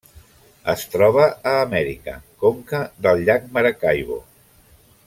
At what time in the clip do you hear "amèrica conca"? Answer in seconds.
1.67-2.81